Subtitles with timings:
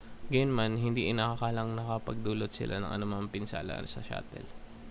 [0.33, 4.49] gayunman hindi inaakalang nakapagdulot sila ng anumang pinsala sa shuttle